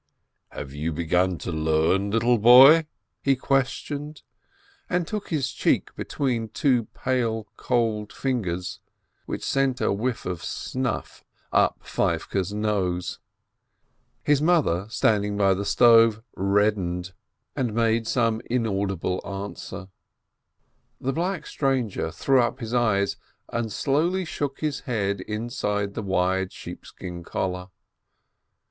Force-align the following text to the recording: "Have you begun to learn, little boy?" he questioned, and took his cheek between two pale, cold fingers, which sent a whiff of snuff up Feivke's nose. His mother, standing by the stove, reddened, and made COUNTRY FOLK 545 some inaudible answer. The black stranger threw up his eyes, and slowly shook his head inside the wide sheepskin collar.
"Have 0.49 0.73
you 0.73 0.91
begun 0.91 1.37
to 1.37 1.51
learn, 1.51 2.09
little 2.09 2.39
boy?" 2.39 2.87
he 3.21 3.35
questioned, 3.35 4.23
and 4.89 5.05
took 5.05 5.29
his 5.29 5.51
cheek 5.51 5.95
between 5.95 6.49
two 6.49 6.85
pale, 6.85 7.45
cold 7.55 8.11
fingers, 8.11 8.79
which 9.27 9.43
sent 9.43 9.79
a 9.79 9.93
whiff 9.93 10.25
of 10.25 10.43
snuff 10.43 11.23
up 11.53 11.81
Feivke's 11.83 12.51
nose. 12.51 13.19
His 14.23 14.41
mother, 14.41 14.87
standing 14.89 15.37
by 15.37 15.53
the 15.53 15.65
stove, 15.65 16.23
reddened, 16.35 17.13
and 17.55 17.67
made 17.71 18.05
COUNTRY 18.05 18.05
FOLK 18.05 18.41
545 18.47 18.49
some 18.49 18.55
inaudible 18.55 19.21
answer. 19.23 19.87
The 20.99 21.13
black 21.13 21.45
stranger 21.45 22.09
threw 22.09 22.41
up 22.41 22.59
his 22.59 22.73
eyes, 22.73 23.17
and 23.49 23.71
slowly 23.71 24.25
shook 24.25 24.61
his 24.61 24.79
head 24.79 25.19
inside 25.21 25.93
the 25.93 26.01
wide 26.01 26.51
sheepskin 26.51 27.21
collar. 27.23 27.67